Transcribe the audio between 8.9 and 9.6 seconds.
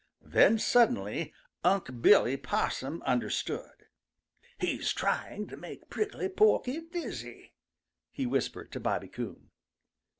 Coon.